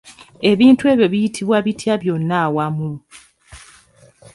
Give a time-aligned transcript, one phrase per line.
[0.51, 2.91] Ebintu ebyo biyitibwa bitya byonna awamu?